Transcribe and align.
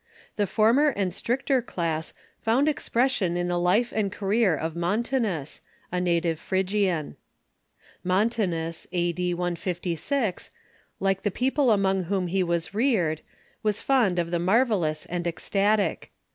The 0.35 0.47
former 0.47 0.87
and 0.89 1.13
stricter 1.13 1.61
class 1.61 2.15
found 2.39 2.67
expression 2.67 3.37
in 3.37 3.47
the 3.47 3.59
life 3.59 3.93
and 3.95 4.11
career 4.11 4.55
of 4.55 4.75
Mon 4.75 5.03
tanus, 5.03 5.61
a 5.91 6.01
native 6.01 6.39
Phrygian. 6.39 7.17
Montanus, 8.03 8.87
a.d. 8.91 9.35
156, 9.35 10.49
like 10.99 11.21
the 11.21 11.29
people 11.29 11.69
among 11.69 12.05
whom 12.05 12.25
he 12.25 12.41
was 12.41 12.73
reared, 12.73 13.21
was 13.61 13.79
fond 13.79 14.17
of 14.17 14.31
the 14.31 14.39
marvellous 14.39 15.05
and 15.05 15.27
ecstatic. 15.27 16.11